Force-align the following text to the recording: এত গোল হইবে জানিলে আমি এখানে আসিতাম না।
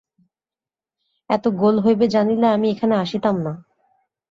এত 1.29 1.45
গোল 1.53 1.75
হইবে 1.79 2.05
জানিলে 2.07 2.47
আমি 2.47 2.67
এখানে 2.69 2.95
আসিতাম 2.95 3.35
না। 3.43 3.53